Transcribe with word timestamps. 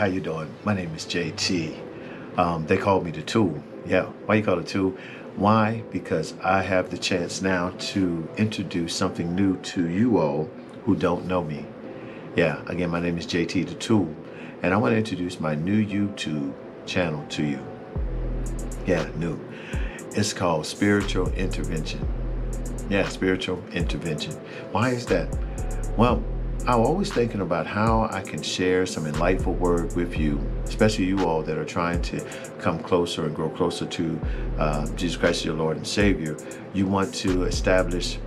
how 0.00 0.06
you 0.06 0.18
doing? 0.18 0.48
My 0.64 0.72
name 0.72 0.94
is 0.94 1.04
JT. 1.04 1.78
Um, 2.38 2.64
they 2.64 2.78
called 2.78 3.04
me 3.04 3.10
the 3.10 3.20
tool. 3.20 3.62
Yeah, 3.84 4.04
why 4.24 4.36
you 4.36 4.42
call 4.42 4.58
it 4.58 4.66
tool? 4.66 4.96
Why? 5.36 5.84
Because 5.92 6.32
I 6.42 6.62
have 6.62 6.88
the 6.88 6.96
chance 6.96 7.42
now 7.42 7.74
to 7.92 8.26
introduce 8.38 8.96
something 8.96 9.34
new 9.34 9.58
to 9.58 9.90
you 9.90 10.16
all 10.16 10.48
who 10.86 10.96
don't 10.96 11.26
know 11.26 11.44
me. 11.44 11.66
Yeah, 12.34 12.62
again, 12.66 12.88
my 12.88 12.98
name 12.98 13.18
is 13.18 13.26
JT 13.26 13.68
the 13.68 13.74
Tool, 13.74 14.08
and 14.62 14.72
I 14.72 14.78
want 14.78 14.94
to 14.94 14.96
introduce 14.96 15.38
my 15.38 15.54
new 15.54 15.84
YouTube 15.84 16.54
channel 16.86 17.22
to 17.28 17.44
you. 17.44 17.62
Yeah, 18.86 19.06
new. 19.16 19.38
It's 20.12 20.32
called 20.32 20.64
Spiritual 20.64 21.28
Intervention. 21.34 22.08
Yeah, 22.88 23.06
Spiritual 23.10 23.62
Intervention. 23.72 24.32
Why 24.72 24.92
is 24.92 25.04
that? 25.06 25.28
Well, 25.98 26.24
I'm 26.66 26.80
always 26.80 27.10
thinking 27.10 27.40
about 27.40 27.66
how 27.66 28.08
I 28.12 28.20
can 28.20 28.42
share 28.42 28.84
some 28.84 29.06
enlightful 29.06 29.54
word 29.54 29.96
with 29.96 30.16
you, 30.16 30.38
especially 30.64 31.06
you 31.06 31.24
all 31.24 31.42
that 31.42 31.56
are 31.56 31.64
trying 31.64 32.02
to 32.02 32.20
come 32.58 32.78
closer 32.78 33.24
and 33.24 33.34
grow 33.34 33.48
closer 33.48 33.86
to 33.86 34.20
uh, 34.58 34.86
Jesus 34.94 35.16
Christ, 35.16 35.44
your 35.44 35.54
Lord 35.54 35.78
and 35.78 35.86
Savior. 35.86 36.36
You 36.74 36.86
want 36.86 37.14
to 37.16 37.44
establish 37.44 38.18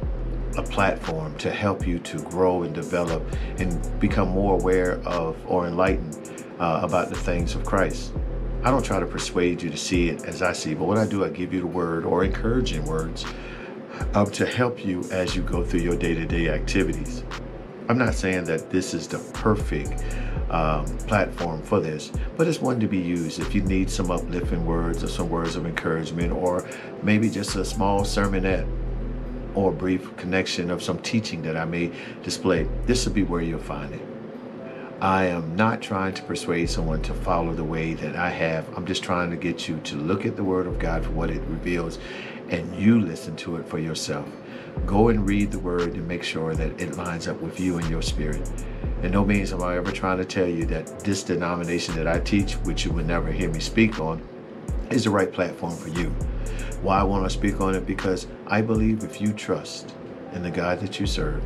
a 0.58 0.64
platform 0.64 1.38
to 1.38 1.52
help 1.52 1.86
you 1.86 2.00
to 2.00 2.18
grow 2.24 2.64
and 2.64 2.74
develop 2.74 3.24
and 3.60 4.00
become 4.00 4.30
more 4.30 4.60
aware 4.60 5.00
of 5.06 5.38
or 5.48 5.68
enlightened 5.68 6.44
uh, 6.60 6.82
about 6.84 7.10
the 7.10 7.16
things 7.16 7.54
of 7.54 7.64
Christ. 7.66 8.14
I 8.64 8.72
don't 8.72 8.84
try 8.84 9.00
to 9.00 9.06
persuade 9.06 9.62
you 9.62 9.70
to 9.70 9.78
see 9.78 10.10
it 10.10 10.26
as 10.26 10.42
I 10.42 10.54
see, 10.54 10.74
but 10.74 10.86
what 10.86 10.98
I 10.98 11.06
do, 11.06 11.24
I 11.24 11.30
give 11.30 11.54
you 11.54 11.62
the 11.62 11.68
word 11.68 12.04
or 12.04 12.24
encouraging 12.24 12.84
words 12.86 13.26
um, 14.16 14.26
to 14.32 14.46
help 14.46 14.84
you 14.84 15.04
as 15.12 15.36
you 15.36 15.44
go 15.44 15.64
through 15.64 15.82
your 15.82 15.96
day 15.96 16.16
to 16.16 16.26
day 16.26 16.50
activities. 16.50 17.24
I'm 17.90 17.98
not 17.98 18.14
saying 18.14 18.46
that 18.46 18.70
this 18.70 18.94
is 18.94 19.08
the 19.08 19.20
perfect 19.34 20.04
um, 20.50 20.86
platform 21.00 21.62
for 21.62 21.80
this, 21.80 22.12
but 22.38 22.48
it's 22.48 22.62
one 22.62 22.80
to 22.80 22.88
be 22.88 22.98
used 22.98 23.40
if 23.40 23.54
you 23.54 23.62
need 23.62 23.90
some 23.90 24.10
uplifting 24.10 24.66
words 24.66 25.04
or 25.04 25.08
some 25.08 25.30
words 25.30 25.56
of 25.56 25.66
encouragement, 25.66 26.32
or 26.32 26.68
maybe 27.02 27.30
just 27.30 27.56
a 27.56 27.66
small 27.66 28.02
sermonette 28.02 28.68
or 29.56 29.72
a 29.72 29.74
brief 29.74 30.16
connection 30.18 30.72
of 30.72 30.82
some 30.82 31.00
teaching 31.00 31.42
that 31.44 31.58
I 31.58 31.66
may 31.66 31.92
display. 32.24 32.68
This 32.86 33.06
will 33.06 33.14
be 33.14 33.24
where 33.24 33.42
you'll 33.42 33.60
find 33.60 33.94
it. 33.94 34.02
I 35.02 35.26
am 35.26 35.56
not 35.58 35.82
trying 35.82 36.14
to 36.14 36.24
persuade 36.24 36.70
someone 36.70 37.02
to 37.02 37.14
follow 37.14 37.54
the 37.54 37.64
way 37.64 37.94
that 37.96 38.16
I 38.16 38.30
have. 38.30 38.66
I'm 38.78 38.86
just 38.86 39.04
trying 39.04 39.32
to 39.32 39.36
get 39.36 39.68
you 39.68 39.78
to 39.84 39.98
look 39.98 40.26
at 40.26 40.38
the 40.38 40.44
Word 40.46 40.66
of 40.66 40.80
God 40.80 41.04
for 41.04 41.12
what 41.12 41.30
it 41.30 41.42
reveals 41.42 42.00
and 42.54 42.80
you 42.80 43.02
listen 43.02 43.36
to 43.36 43.56
it 43.56 43.68
for 43.68 43.80
yourself. 43.80 44.30
Go 44.86 45.10
and 45.10 45.28
read 45.28 45.52
the 45.52 45.58
Word 45.58 45.96
and 45.96 46.08
make 46.08 46.24
sure 46.24 46.54
that 46.54 46.80
it 46.80 46.96
lines 46.96 47.28
up 47.28 47.42
with 47.42 47.60
you 47.60 47.80
and 47.80 47.90
your 47.90 48.04
spirit. 48.04 48.48
And 49.02 49.12
no 49.12 49.26
means 49.26 49.52
am 49.52 49.64
I 49.64 49.76
ever 49.76 49.92
trying 49.92 50.20
to 50.20 50.26
tell 50.26 50.48
you 50.48 50.64
that 50.66 51.00
this 51.00 51.24
denomination 51.24 51.96
that 51.96 52.08
I 52.08 52.20
teach, 52.20 52.54
which 52.58 52.86
you 52.86 52.92
would 52.92 53.08
never 53.08 53.32
hear 53.32 53.50
me 53.50 53.60
speak 53.60 54.00
on, 54.00 54.22
is 54.92 55.06
the 55.06 55.10
right 55.10 55.32
platform 55.32 55.76
for 55.76 55.90
you. 55.90 56.10
Why 56.84 57.00
I 57.00 57.04
want 57.04 57.24
to 57.24 57.30
speak 57.32 57.60
on 57.60 57.74
it? 57.74 57.88
Because 57.88 58.28
I 58.46 58.62
believe 58.62 59.04
if 59.04 59.20
you 59.20 59.34
trust 59.34 59.96
in 60.34 60.44
the 60.44 60.52
God 60.52 60.80
that 60.82 61.00
you 61.00 61.08
serve, 61.08 61.42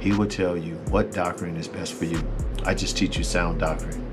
He 0.00 0.12
will 0.12 0.26
tell 0.26 0.56
you 0.56 0.74
what 0.90 1.12
doctrine 1.12 1.56
is 1.56 1.68
best 1.68 1.94
for 1.94 2.04
you. 2.04 2.20
I 2.64 2.74
just 2.74 2.96
teach 2.96 3.16
you 3.16 3.22
sound 3.22 3.60
doctrine. 3.60 4.04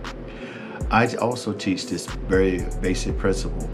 I 0.91 1.07
also 1.15 1.53
teach 1.53 1.87
this 1.87 2.05
very 2.05 2.67
basic 2.81 3.17
principle 3.17 3.67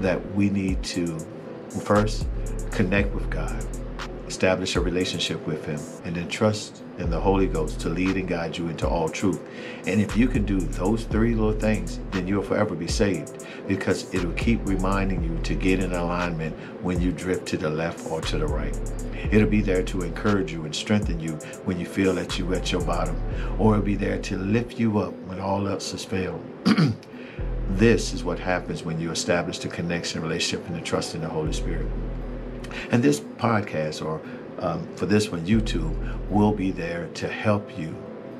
that 0.00 0.34
we 0.34 0.50
need 0.50 0.82
to 0.82 1.24
first 1.80 2.26
connect 2.70 3.14
with 3.14 3.30
God, 3.30 3.64
establish 4.26 4.76
a 4.76 4.80
relationship 4.80 5.44
with 5.46 5.64
Him, 5.64 5.80
and 6.04 6.14
then 6.14 6.28
trust 6.28 6.82
in 6.98 7.10
the 7.10 7.20
Holy 7.20 7.46
Ghost 7.46 7.80
to 7.80 7.88
lead 7.88 8.16
and 8.16 8.28
guide 8.28 8.56
you 8.56 8.68
into 8.68 8.88
all 8.88 9.08
truth. 9.08 9.40
And 9.86 10.00
if 10.00 10.16
you 10.16 10.28
can 10.28 10.44
do 10.44 10.60
those 10.60 11.04
three 11.04 11.34
little 11.34 11.58
things, 11.58 12.00
then 12.10 12.26
you'll 12.26 12.42
forever 12.42 12.74
be 12.74 12.86
saved 12.86 13.46
because 13.68 14.12
it'll 14.14 14.32
keep 14.32 14.60
reminding 14.66 15.22
you 15.22 15.38
to 15.42 15.54
get 15.54 15.80
in 15.80 15.92
alignment 15.92 16.56
when 16.82 17.00
you 17.00 17.12
drift 17.12 17.46
to 17.48 17.56
the 17.56 17.70
left 17.70 18.10
or 18.10 18.20
to 18.22 18.38
the 18.38 18.46
right. 18.46 18.78
It'll 19.30 19.48
be 19.48 19.60
there 19.60 19.82
to 19.84 20.02
encourage 20.02 20.52
you 20.52 20.64
and 20.64 20.74
strengthen 20.74 21.18
you 21.20 21.32
when 21.64 21.80
you 21.80 21.86
feel 21.86 22.14
that 22.14 22.38
you're 22.38 22.54
at 22.54 22.70
your 22.72 22.82
bottom, 22.82 23.20
or 23.58 23.74
it'll 23.74 23.84
be 23.84 23.96
there 23.96 24.18
to 24.18 24.38
lift 24.38 24.78
you 24.78 24.98
up 24.98 25.14
when 25.26 25.40
all 25.40 25.66
else 25.66 25.92
has 25.92 26.04
failed. 26.04 26.44
this 27.70 28.12
is 28.12 28.22
what 28.22 28.38
happens 28.38 28.84
when 28.84 29.00
you 29.00 29.10
establish 29.10 29.58
the 29.58 29.68
connection, 29.68 30.22
relationship, 30.22 30.66
and 30.68 30.76
the 30.76 30.80
trust 30.80 31.14
in 31.14 31.20
the 31.20 31.28
Holy 31.28 31.52
Spirit. 31.52 31.86
And 32.90 33.02
this 33.02 33.20
podcast, 33.20 34.04
or 34.04 34.20
um, 34.58 34.86
for 34.96 35.06
this 35.06 35.30
one, 35.30 35.46
YouTube, 35.46 35.94
will 36.30 36.52
be 36.52 36.70
there 36.70 37.08
to 37.14 37.28
help 37.28 37.76
you 37.78 37.94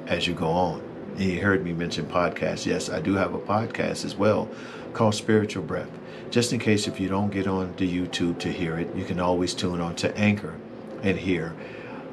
as 0.06 0.26
you 0.26 0.34
go 0.34 0.48
on. 0.48 0.80
And 1.16 1.24
you 1.24 1.40
heard 1.40 1.64
me 1.64 1.72
mention 1.72 2.06
podcasts. 2.06 2.66
Yes, 2.66 2.88
I 2.88 3.00
do 3.00 3.14
have 3.14 3.34
a 3.34 3.38
podcast 3.38 4.04
as 4.04 4.14
well 4.14 4.48
called 4.92 5.14
Spiritual 5.14 5.62
Breath. 5.62 5.90
Just 6.30 6.52
in 6.52 6.58
case 6.58 6.86
if 6.86 7.00
you 7.00 7.08
don't 7.08 7.30
get 7.30 7.46
on 7.46 7.74
to 7.74 7.86
YouTube 7.86 8.38
to 8.40 8.50
hear 8.50 8.78
it, 8.78 8.94
you 8.94 9.04
can 9.04 9.20
always 9.20 9.54
tune 9.54 9.80
on 9.80 9.94
to 9.96 10.16
Anchor 10.16 10.54
and 11.02 11.18
hear 11.18 11.54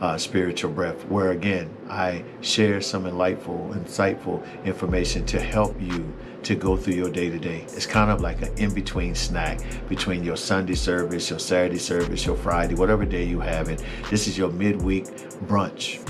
uh, 0.04 0.18
Spiritual 0.18 0.70
Breath, 0.70 1.06
where 1.06 1.32
again, 1.32 1.74
I 1.90 2.26
share 2.42 2.82
some 2.82 3.06
enlightful, 3.06 3.74
insightful 3.74 4.44
information 4.66 5.26
to 5.28 5.40
help 5.40 5.82
you 5.82 6.14
to 6.44 6.56
go 6.56 6.76
through 6.76 6.96
your 6.96 7.10
day 7.10 7.30
to 7.30 7.40
day. 7.40 7.62
It's 7.70 7.86
kind 7.86 8.12
of 8.12 8.20
like 8.20 8.42
an 8.42 8.54
in 8.58 8.74
between 8.74 9.16
snack 9.16 9.62
between 9.88 10.26
your 10.26 10.36
Sunday 10.36 10.76
service, 10.76 11.30
your 11.30 11.40
Saturday 11.40 11.78
service, 11.78 12.26
your 12.26 12.36
Friday, 12.36 12.76
whatever 12.76 13.06
day 13.06 13.24
you 13.24 13.40
have 13.40 13.70
it. 13.70 13.82
This 14.10 14.28
is 14.28 14.38
your 14.38 14.52
midweek 14.52 15.06
brunch, 15.48 16.02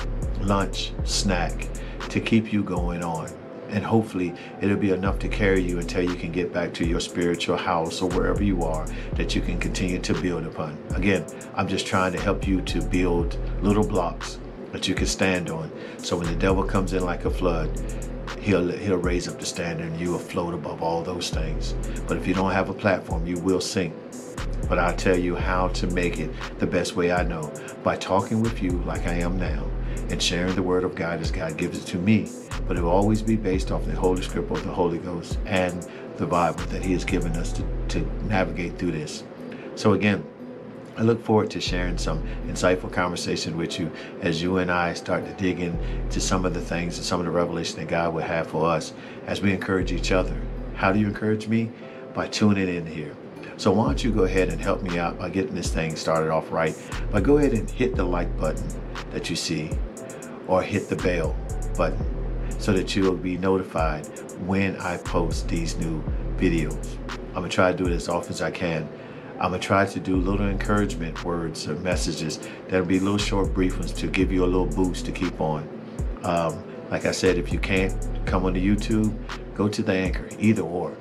lunch, 0.42 0.92
snack 1.04 1.68
to 2.10 2.20
keep 2.20 2.52
you 2.52 2.64
going 2.64 3.04
on. 3.04 3.30
And 3.70 3.84
hopefully, 3.84 4.34
it'll 4.60 4.78
be 4.78 4.92
enough 4.92 5.20
to 5.20 5.28
carry 5.28 5.62
you 5.62 5.78
until 5.80 6.04
you 6.04 6.16
can 6.16 6.32
get 6.32 6.52
back 6.52 6.74
to 6.76 6.86
your 6.86 7.00
spiritual 7.00 7.58
house 7.58 8.02
or 8.02 8.10
wherever 8.10 8.44
you 8.44 8.64
are 8.64 8.88
that 9.14 9.36
you 9.36 9.42
can 9.42 9.60
continue 9.60 10.00
to 10.00 10.14
build 10.20 10.46
upon. 10.46 10.78
Again, 10.96 11.26
I'm 11.56 11.68
just 11.68 11.86
trying 11.86 12.12
to 12.14 12.20
help 12.20 12.48
you 12.48 12.62
to 12.62 12.82
build 12.82 13.38
little 13.64 13.88
blocks 13.88 14.40
that 14.74 14.88
you 14.88 14.94
can 14.94 15.08
stand 15.08 15.50
on. 15.50 15.72
So 15.98 16.18
when 16.18 16.28
the 16.28 16.36
devil 16.36 16.64
comes 16.64 16.94
in 16.94 17.06
like 17.06 17.26
a 17.26 17.32
flood, 17.32 17.72
he'll 18.40 18.70
he'll 18.72 18.98
raise 18.98 19.28
up 19.28 19.40
the 19.40 19.46
standard 19.46 19.88
and 19.88 20.00
you 20.00 20.12
will 20.12 20.20
float 20.20 20.54
above 20.54 20.84
all 20.84 21.02
those 21.02 21.30
things. 21.30 21.74
But 22.08 22.18
if 22.18 22.28
you 22.28 22.34
don't 22.34 22.52
have 22.52 22.70
a 22.70 22.74
platform, 22.74 23.26
you 23.26 23.38
will 23.40 23.62
sink. 23.62 23.96
But 24.68 24.80
I'll 24.80 24.96
tell 24.96 25.18
you 25.18 25.36
how 25.36 25.70
to 25.70 25.88
make 25.88 26.20
it 26.20 26.32
the 26.60 26.68
best 26.68 26.96
way 26.96 27.12
I 27.12 27.24
know 27.24 27.52
by 27.84 27.96
talking 27.98 28.42
with 28.42 28.62
you 28.62 28.72
like 28.86 29.08
I 29.08 29.14
am 29.14 29.38
now 29.38 29.66
and 30.10 30.22
sharing 30.22 30.56
the 30.56 30.64
word 30.64 30.84
of 30.84 30.96
God 30.96 31.22
as 31.22 31.32
God 31.32 31.58
gives 31.58 31.82
it 31.82 31.88
to 31.88 31.98
me. 31.98 32.30
But 32.68 32.78
it 32.78 32.82
will 32.82 32.92
always 32.92 33.22
be 33.22 33.36
based 33.36 33.72
off 33.72 33.86
the 33.86 33.96
Holy 33.96 34.22
Script 34.22 34.52
of 34.52 34.64
the 34.64 34.72
Holy 34.72 34.98
Ghost 34.98 35.38
and 35.46 35.88
the 36.18 36.26
Bible 36.26 36.64
that 36.66 36.84
He 36.84 36.94
has 36.94 37.04
given 37.06 37.34
us 37.34 37.52
to, 37.54 37.64
to 37.90 38.00
navigate 38.26 38.78
through 38.78 38.92
this. 38.92 39.24
So 39.76 39.94
again, 39.94 40.24
I 40.96 41.02
look 41.02 41.24
forward 41.24 41.50
to 41.52 41.62
sharing 41.62 41.98
some 41.98 42.22
insightful 42.48 42.92
conversation 42.92 43.58
with 43.58 43.80
you 43.80 43.92
as 44.22 44.44
you 44.44 44.58
and 44.58 44.70
I 44.70 44.94
start 44.94 45.26
to 45.26 45.34
dig 45.34 45.60
into 45.60 46.20
some 46.20 46.46
of 46.46 46.54
the 46.54 46.62
things 46.62 46.98
and 46.98 47.06
some 47.06 47.20
of 47.20 47.26
the 47.26 47.32
revelation 47.32 47.80
that 47.80 47.88
God 47.88 48.14
would 48.14 48.26
have 48.26 48.48
for 48.48 48.70
us 48.70 48.94
as 49.26 49.42
we 49.42 49.52
encourage 49.52 49.92
each 49.92 50.12
other. 50.12 50.40
How 50.76 50.92
do 50.92 51.00
you 51.00 51.08
encourage 51.08 51.48
me? 51.48 51.72
By 52.14 52.28
tuning 52.28 52.70
in 52.70 52.86
here. 52.86 53.16
So 53.58 53.72
why 53.72 53.86
don't 53.86 54.04
you 54.04 54.12
go 54.12 54.24
ahead 54.24 54.50
and 54.50 54.62
help 54.62 54.84
me 54.84 55.00
out 55.00 55.18
by 55.18 55.30
getting 55.30 55.56
this 55.56 55.74
thing 55.74 55.96
started 55.96 56.30
off 56.30 56.52
right? 56.52 56.76
But 57.12 57.24
go 57.24 57.38
ahead 57.38 57.54
and 57.54 57.68
hit 57.68 57.96
the 57.96 58.04
like 58.04 58.38
button 58.38 58.68
that 59.12 59.32
you 59.32 59.36
see 59.36 59.72
or 60.48 60.62
hit 60.62 60.90
the 60.90 60.96
bell 60.98 61.36
button 61.76 62.06
so 62.60 62.72
that 62.72 62.96
you'll 62.96 63.16
be 63.16 63.38
notified 63.38 64.06
when 64.46 64.76
I 64.78 64.98
post 64.98 65.48
these 65.48 65.76
new 65.76 66.04
videos. 66.38 66.98
I'm 67.30 67.42
gonna 67.42 67.50
try 67.50 67.72
to 67.72 67.78
do 67.78 67.88
it 67.88 67.94
as 67.94 68.10
often 68.10 68.34
as 68.34 68.44
I 68.44 68.52
can 68.52 68.88
I'm 69.40 69.52
gonna 69.52 69.60
try 69.60 69.86
to 69.86 70.00
do 70.00 70.16
little 70.16 70.48
encouragement 70.48 71.24
words 71.24 71.68
or 71.68 71.76
messages 71.76 72.40
that'll 72.68 72.86
be 72.86 73.00
little 73.00 73.18
short 73.18 73.54
brief 73.54 73.78
ones 73.78 73.92
to 73.94 74.08
give 74.08 74.32
you 74.32 74.44
a 74.44 74.48
little 74.48 74.68
boost 74.68 75.06
to 75.06 75.12
keep 75.12 75.40
on. 75.42 75.68
Um, 76.24 76.64
like 76.90 77.06
I 77.06 77.12
said, 77.12 77.38
if 77.38 77.52
you 77.52 77.60
can't 77.60 77.94
come 78.26 78.46
on 78.46 78.54
the 78.54 78.66
YouTube, 78.66 79.14
go 79.56 79.68
to 79.68 79.82
the 79.82 79.94
anchor, 79.94 80.30
either 80.40 80.62
or. 80.62 80.96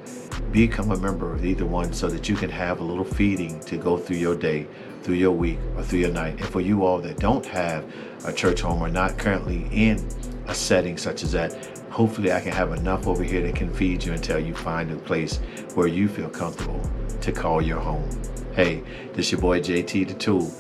Become 0.51 0.91
a 0.91 0.97
member 0.97 1.33
of 1.33 1.45
either 1.45 1.67
one 1.67 1.93
so 1.93 2.09
that 2.09 2.29
you 2.29 2.35
can 2.35 2.51
have 2.51 2.81
a 2.81 2.85
little 2.85 3.05
feeding 3.05 3.61
to 3.61 3.77
go 3.77 3.97
through 3.97 4.17
your 4.17 4.35
day, 4.35 4.67
through 5.03 5.17
your 5.17 5.33
week, 5.33 5.59
or 5.77 5.83
through 5.83 6.01
your 6.01 6.11
night. 6.13 6.39
And 6.39 6.47
for 6.47 6.61
you 6.61 6.85
all 6.85 6.99
that 7.01 7.19
don't 7.19 7.45
have 7.47 7.85
a 8.25 8.33
church 8.33 8.63
home 8.63 8.83
or 8.83 8.89
not 8.89 9.19
currently 9.19 9.69
in 9.71 10.05
a 10.47 10.55
setting 10.55 10.97
such 10.97 11.23
as 11.23 11.33
that, 11.33 11.82
hopefully 11.93 12.33
I 12.33 12.41
can 12.41 12.53
have 12.53 12.73
enough 12.73 13.07
over 13.07 13.23
here 13.23 13.43
that 13.43 13.55
can 13.55 13.73
feed 13.73 14.03
you 14.03 14.13
until 14.13 14.39
you 14.39 14.55
find 14.55 14.91
a 14.91 14.97
place 14.97 15.37
where 15.75 15.87
you 15.87 16.09
feel 16.09 16.31
comfortable 16.31 16.81
to 17.21 17.33
call 17.33 17.61
your 17.61 17.81
home. 17.81 18.09
Hey, 18.55 18.83
this 19.13 19.31
your 19.31 19.41
boy 19.41 19.61
JT 19.61 20.09
the 20.09 20.15
Tool, 20.15 20.51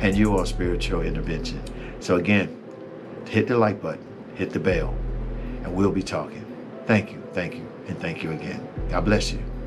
and 0.00 0.16
you 0.16 0.36
are 0.36 0.46
spiritual 0.46 1.02
intervention. 1.02 1.62
So 2.00 2.16
again, 2.16 2.56
hit 3.28 3.48
the 3.48 3.58
like 3.58 3.82
button, 3.82 4.04
hit 4.34 4.50
the 4.50 4.60
bell, 4.60 4.96
and 5.62 5.74
we'll 5.74 5.92
be 5.92 6.02
talking. 6.02 6.44
Thank 6.86 7.12
you, 7.12 7.22
thank 7.32 7.54
you, 7.54 7.70
and 7.86 7.98
thank 7.98 8.22
you 8.22 8.30
again. 8.32 8.66
God 8.88 9.04
bless 9.04 9.32
you. 9.32 9.57